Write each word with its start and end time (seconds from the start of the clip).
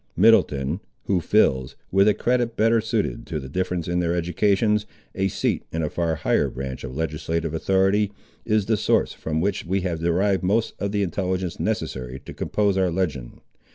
Middleton, 0.17 0.79
who 1.03 1.21
fills, 1.21 1.75
with 1.91 2.07
a 2.07 2.15
credit 2.15 2.57
better 2.57 2.81
suited 2.81 3.27
to 3.27 3.39
the 3.39 3.47
difference 3.47 3.87
in 3.87 3.99
their 3.99 4.15
educations, 4.15 4.87
a 5.13 5.27
seat 5.27 5.61
in 5.71 5.83
a 5.83 5.91
far 5.91 6.15
higher 6.15 6.49
branch 6.49 6.83
of 6.83 6.97
legislative 6.97 7.53
authority, 7.53 8.11
is 8.43 8.65
the 8.65 8.77
source 8.77 9.13
from 9.13 9.41
which 9.41 9.63
we 9.63 9.81
have 9.81 9.99
derived 9.99 10.41
most 10.41 10.73
of 10.79 10.91
the 10.91 11.03
intelligence 11.03 11.59
necessary 11.59 12.19
to 12.25 12.33
compose 12.33 12.79
our 12.79 12.89
legend. 12.89 13.41